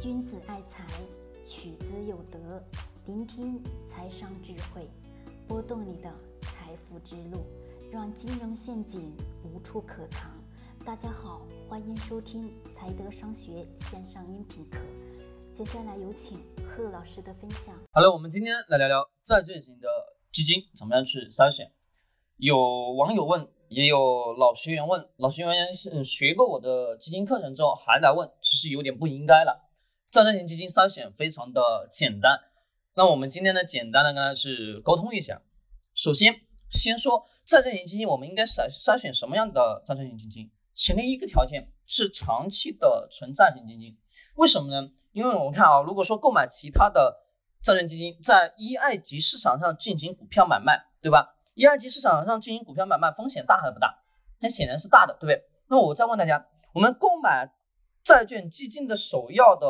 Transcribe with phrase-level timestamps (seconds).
[0.00, 0.84] 君子爱财，
[1.44, 2.60] 取之有德。
[3.06, 4.90] 聆听财商智慧，
[5.46, 7.46] 拨动你的财富之路，
[7.92, 10.32] 让金融陷阱无处可藏。
[10.84, 14.78] 大家好，欢迎收听财德商学线上音频课。
[15.52, 17.72] 接下来有请贺老师的分享。
[17.92, 19.88] 好了，我们今天来聊聊债券型的
[20.32, 21.70] 基金怎么样去筛选。
[22.38, 29.70] 有网友问，也有老学员问，老学员是学过我的基金课程之后还来问，其实有点不应该了。
[30.14, 32.38] 债券型基金筛选非常的简单，
[32.94, 35.42] 那我们今天呢，简单的跟大家去沟通一下。
[35.92, 36.32] 首先，
[36.70, 40.48] 先说债券型基金，我们应该筛筛选什么样的债券型基金？
[40.72, 43.98] 前提一个条件是长期的纯债型基金。
[44.36, 44.88] 为什么呢？
[45.10, 47.24] 因为我们看啊，如果说购买其他的
[47.60, 51.34] 债券基金，在一二级市场上进行股票买卖，对吧？
[51.54, 53.92] 一二级市场上进行股票买卖，风险大还是不大？
[54.40, 55.42] 很显然是大的，对不对？
[55.66, 57.52] 那我再问大家，我们购买
[58.04, 59.66] 债券基金的首要的。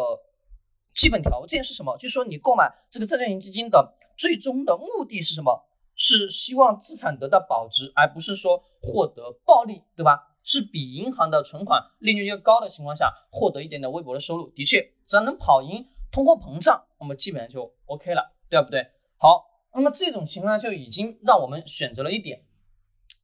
[0.95, 1.97] 基本条件是什么？
[1.99, 5.67] 就是说你购买这个债券型基金的最终的目的是什么？
[5.97, 10.31] 是希望资产得到保值，而不是说获得暴利，对吧？
[10.43, 14.51] 是比银行的存款利率要高的情况下，获得一点点微薄的收入。
[14.51, 18.87] 的确，只要能跑赢通货膨胀，那么基本上就 OK 了，对不对？
[19.17, 22.45] 好，那么这种情况就已经让我们选择了一点，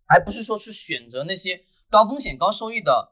[0.06, 3.10] 而不是说去选择那些高风险高收益的。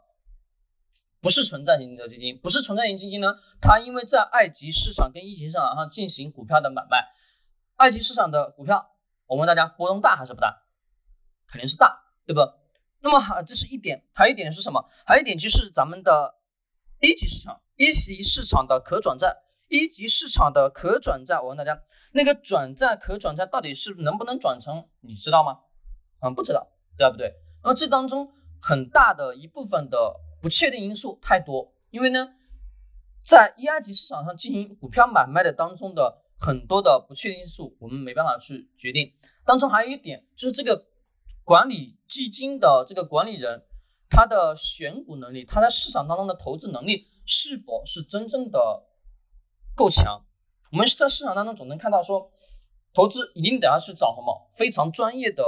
[1.20, 3.34] 不是纯债型的基金，不是纯债型基金呢？
[3.60, 7.04] 它因为在二级市场跟一级市场上进行股票的买卖，
[7.76, 8.88] 二级市场的股票，
[9.26, 10.62] 我问大家波动大还是不大？
[11.48, 12.40] 肯定是大，对不？
[13.00, 14.84] 那么哈，这是一点，还有一点是什么？
[15.04, 16.36] 还有一点就是咱们的
[17.00, 21.82] 一级市场，一级市场的可转债，一级市场的可转债，我问大家，
[22.12, 24.88] 那个转债可转债到底是能不能转成？
[25.00, 25.58] 你知道吗？
[26.20, 27.34] 嗯，不知道，对不对？
[27.64, 28.32] 那么这当中
[28.62, 30.14] 很大的一部分的。
[30.40, 32.34] 不确定因素太多，因为呢，
[33.22, 39.12] 在一二级市场上进行股票买卖的当中的很多的不确定因素，我们没办法去决定。
[39.44, 40.86] 当中还有一点就是这个
[41.42, 43.64] 管理基金的这个管理人，
[44.08, 48.86] 他的选股能力，他在市场当中的投资能力是否是真正的
[49.74, 50.24] 够强？
[50.70, 52.30] 我们在市场当中总能看到说，
[52.92, 55.42] 投资一定得要去找什么非常专业的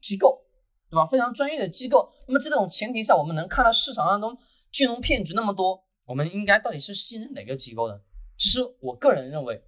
[0.00, 0.42] 机构。
[0.90, 1.06] 对吧？
[1.06, 2.12] 非常专业的机构。
[2.26, 4.36] 那么这种前提下，我们能看到市场当中
[4.72, 8.00] 金融骗局那么多，我们应该到底是信任哪个机构呢？
[8.36, 9.62] 其实我个人认为，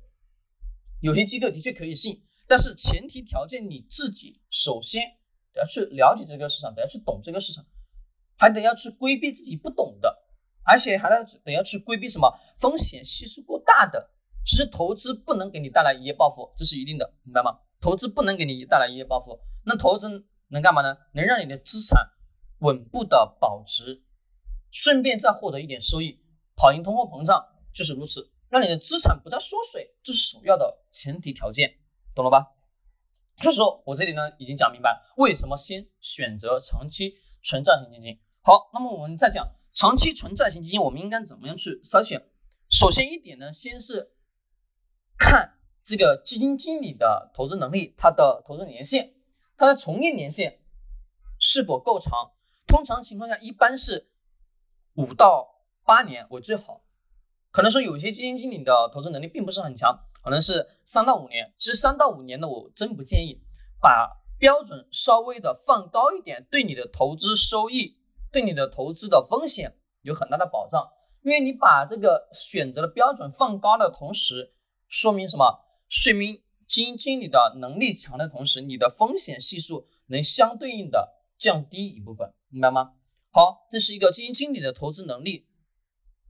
[1.00, 5.02] 有些机构的确可以信，但是前提条件你自己首先
[5.52, 7.64] 得要去了解这个市场，得要去懂这个市场，
[8.36, 10.24] 还得要去规避自己不懂的，
[10.64, 14.10] 而且还得得要去规避什么风险系数过大的。
[14.44, 17.60] 其实投资不能给你带来一夜暴富，这是一定的，明白吗？
[17.80, 20.26] 投资不能给你带来一夜暴富，那投资。
[20.52, 20.96] 能干嘛呢？
[21.12, 21.98] 能让你的资产
[22.60, 24.04] 稳步的保值，
[24.70, 26.20] 顺便再获得一点收益，
[26.54, 28.30] 跑赢通货膨胀就是如此。
[28.48, 31.78] 让你的资产不再缩水，这是首要的前提条件，
[32.14, 32.48] 懂了吧？
[33.36, 38.20] 就是说我这里呢已经讲明白，为什么先选择长期纯债型基金。
[38.42, 42.28] 好，那么我们再讲长期纯债型基金，我们应该怎么样去筛选？
[42.68, 44.12] 首先一点呢，先是
[45.18, 49.11] 看这个基金经理的投资能力，他的投资年限。
[49.62, 50.58] 它的从业年限
[51.38, 52.32] 是否够长？
[52.66, 54.10] 通常情况下，一般是
[54.94, 56.82] 五到八年为最好。
[57.52, 61.54] 可能说有些基金经理的投资能力并不是很强，可能是三到五年。
[61.58, 63.40] 其实三到五年的我真不建议，
[63.80, 68.00] 把标准稍微的放高一点，对你的投资收益、
[68.32, 70.90] 对你的投资的风险有很大的保障。
[71.22, 74.54] 因为你把这个选择的标准放高的同时，
[74.88, 75.60] 说明什么？
[75.88, 76.41] 说明。
[76.72, 82.94] 基金经理的能力强的同时，你的风险系数能相对应的降低一部分，明白吗？
[83.30, 85.46] 好，这是一个基金经理的投资能力，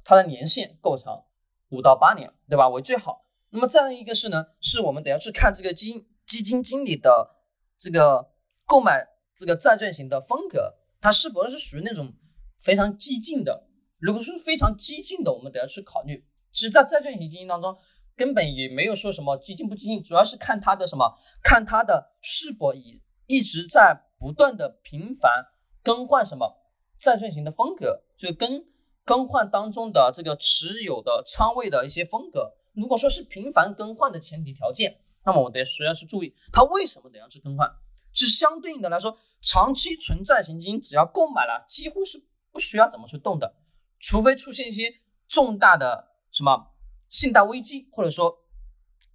[0.02, 1.26] 它的年限够长，
[1.68, 2.68] 五到八年，对吧？
[2.68, 3.24] 为最好。
[3.50, 7.36] 那么再一个是呢，是我们得要去看这个基基金经理的
[7.78, 8.32] 这个
[8.66, 12.14] 购买这个债券型的风格，它是否是属于那种
[12.58, 13.68] 非常激进的？
[14.00, 16.26] 如果是非常激进的，我们得要去考虑。
[16.50, 17.78] 其实，在债券型基金当中。
[18.16, 25.46] 根本也没有说什么激进不激进，主要是看它的什么，看它的是否以一直在不断的频繁
[25.82, 26.58] 更换什么
[26.98, 28.64] 债券型的风格，就更
[29.04, 32.52] 更换当中的这个持有的仓位的一些风格。
[32.74, 37.68] 如果说是频繁更换的前提条件，那么我得需要去注意它为什么得要去更换。
[38.12, 42.18] 是相对应的来说，长期纯债型基金只要购买了，几乎是
[42.50, 43.54] 不需要怎么去动的，
[43.98, 44.92] 除非出现一些
[45.28, 46.71] 重大的什么。
[47.12, 48.40] 信贷危机，或者说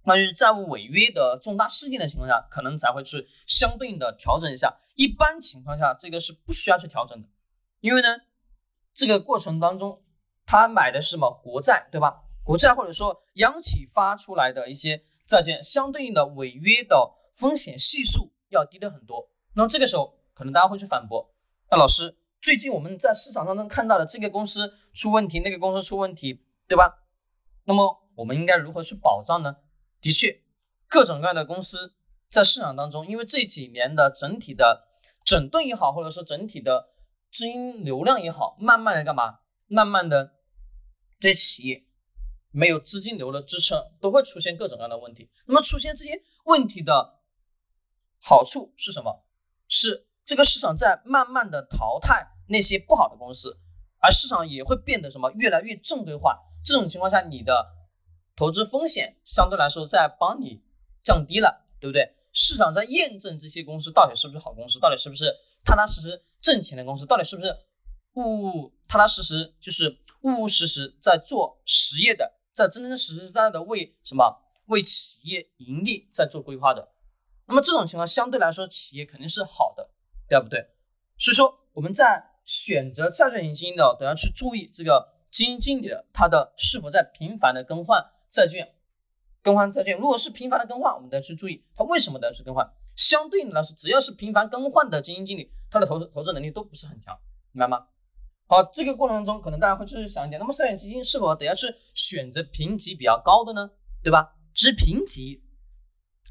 [0.02, 4.78] 关于债务违约的重大事件的情况下，可能才会去相对应的调整一下。
[4.94, 7.28] 一般情况下，这个是不需要去调整的，
[7.80, 8.08] 因为呢，
[8.94, 10.02] 这个过程当中
[10.46, 12.22] 他买的是什么国债，对吧？
[12.42, 19.28] 国债或者说央企发出来的一些债券，相对应的违约的风险系数要低的很多。
[19.54, 21.30] 那这个时候，可能大家会去反驳，
[21.70, 27.02] 那老师，最近我们在市场当中看到的这个公司出问题，那个公司出问题，对吧？
[27.68, 29.56] 那么我们应该如何去保障呢？
[30.00, 30.40] 的确，
[30.88, 31.92] 各种各样的公司
[32.30, 34.88] 在市场当中，因为这几年的整体的
[35.22, 36.88] 整顿也好，或者说整体的
[37.30, 39.40] 资金流量也好，慢慢的干嘛？
[39.66, 40.32] 慢慢的
[41.20, 41.84] 这些企业。
[42.50, 45.30] 没有资金流的支撑，都会出现各种各样的问题。
[45.46, 47.20] 那么出现这些问题的
[48.18, 49.26] 好处是什么？
[49.68, 53.58] 是这个市场在慢慢的淘汰那些不好的公司，
[54.00, 56.40] 而市场也会变得什么越来越正规化。
[56.68, 57.66] 这种情况下，你的
[58.36, 60.62] 投资风险相对来说在帮你
[61.02, 62.14] 降低了，对不对？
[62.34, 65.34] 市场在验证这些公司到底是不是好公司，到底是不是
[65.64, 67.56] 踏踏实实挣钱的公司，到底是不是
[68.12, 72.34] 务踏踏实实就是务务实实在做实业的。
[72.52, 76.90] 在真真实实在在的为什么为企业盈利在做规划的，
[77.46, 79.88] 那么这种情况相对来说企业肯定是好的，
[80.28, 80.68] 对不对？
[81.16, 88.74] 所以说我们在选择债券型基金的都要去注意这个基金经理的他的是否在频繁的更换债券，
[89.42, 89.96] 更换债券。
[89.98, 92.70] 如果是频繁的更换，我们得去注意他为什么得去更换。
[92.96, 97.16] 相对应的来说，只要是频繁更换的基金经理，他的投资投资能力都不是很强，
[97.52, 97.86] 明白吗？
[98.46, 103.70] 好，这个过程当中，可能大家会去想一点，那么筛选基金是否得要去选择评级比较高的呢？
[104.02, 104.34] 对吧？
[104.54, 105.44] 只评级，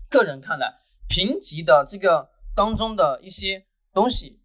[0.10, 4.42] 个人看来，评级的这个当中的一些东西，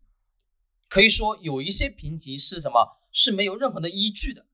[0.89, 4.47] 可以说有一些评级是什么是没有任何的依据的。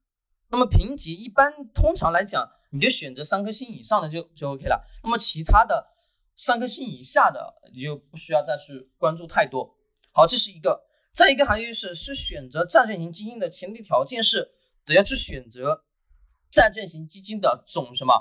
[0.50, 4.86] 那么评级一般通常来讲，你就选择三颗星以上的就就 OK 了。
[5.02, 5.88] 那么其他的
[6.36, 9.76] 三颗星以下的，你就不需要再去关注太多。
[10.12, 10.86] 好，这是一个。
[11.10, 14.52] 再一个含义是，是选择债券型基金的前提条件是，
[14.84, 15.84] 得要去选择
[16.48, 18.12] 债券型基金的总什么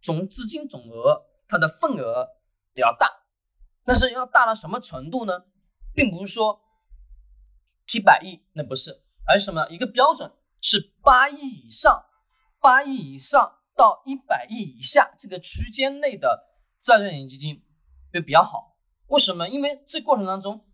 [0.00, 2.28] 总资金总额，它的份额
[2.72, 3.24] 得要大。
[3.84, 5.44] 但是要大到什么程度呢？
[5.94, 6.60] 并不是说
[7.86, 9.66] 几百亿，那不是，而是什么？
[9.68, 12.04] 一个标准是八亿以上，
[12.60, 16.48] 八亿以上到一百亿以下这个区间内的
[16.80, 17.62] 债券型基金
[18.12, 18.76] 会比较好。
[19.08, 19.48] 为什么？
[19.48, 20.64] 因为这过程当中。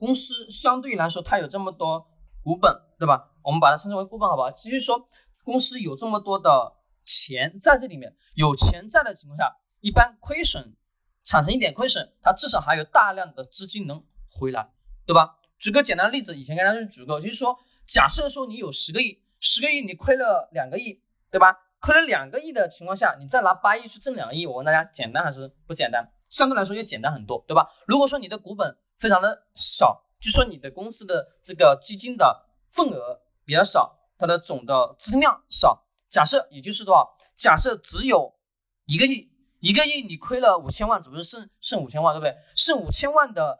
[0.00, 2.08] 公司相对来说，它有这么多
[2.42, 3.32] 股本，对吧？
[3.42, 4.50] 我们把它称之为股本，好不好？
[4.50, 5.06] 其实说
[5.44, 6.72] 公司有这么多的
[7.04, 10.74] 钱在这里面，有钱在的情况下，一般亏损
[11.22, 14.72] 产生一点亏损，它至少还有大量的资金能回来，
[15.04, 15.36] 对吧？
[15.58, 21.56] 举个简单的例子，以前跟大家去举过，就是说，假设说你有十个亿，十个亿你亏了两个亿，对吧？
[21.80, 26.12] 亏了两个亿的情况下，你再拿八亿去挣两亿，我问大家，简单还是不简单？
[26.28, 27.66] 相对来说要简单很多，对吧？
[27.86, 35.86] 如果说你的股本非常的少，就说你的公司的这个基金的份额比较少，它的总的资金量少。
[36.08, 37.16] 假设也就是多少？
[37.34, 38.38] 假设只有
[38.84, 42.36] 一个亿，一个亿你亏了五千万，只不是剩剩五千万，对不对？
[42.54, 43.58] 剩五千万的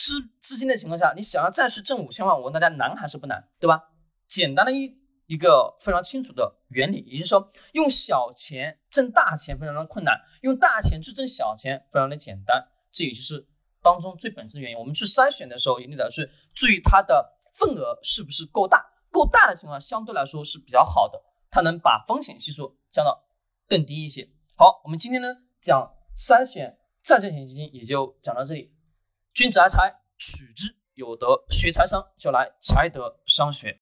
[0.00, 3.46] 资资金的情况下，你想要再去挣五千万，我问大家难还是不难？
[3.58, 3.90] 对吧？
[4.26, 12.66] 简单的一一个非常清楚的原理，也就是说，用小钱挣大钱非常的困难，用大钱去挣小钱非常的简单。
[12.90, 13.46] 这也就是
[13.82, 14.78] 当中最本质的原因。
[14.78, 21.20] 我们去筛选的时候，一定得去注意它的份额是不是够大，够大的情况相对来说是比较好的，
[21.50, 23.22] 它能把风险系数降到
[23.68, 24.30] 更低一些。
[24.56, 25.28] 好，我们今天呢
[25.60, 28.72] 讲筛选债券型基金也就讲到这里。
[29.32, 33.78] 君子爱财，取之有德，学财商就来财德商学。